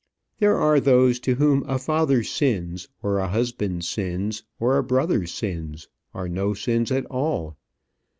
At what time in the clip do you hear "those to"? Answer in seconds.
0.79-1.35